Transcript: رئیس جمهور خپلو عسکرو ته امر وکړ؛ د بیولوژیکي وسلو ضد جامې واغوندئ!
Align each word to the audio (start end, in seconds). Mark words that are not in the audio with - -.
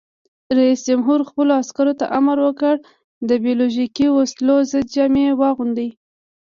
رئیس 0.57 0.79
جمهور 0.87 1.19
خپلو 1.29 1.51
عسکرو 1.61 1.93
ته 1.99 2.05
امر 2.17 2.37
وکړ؛ 2.45 2.75
د 3.29 3.31
بیولوژیکي 3.43 4.07
وسلو 4.11 4.55
ضد 4.71 4.85
جامې 4.95 5.25
واغوندئ! 5.39 5.89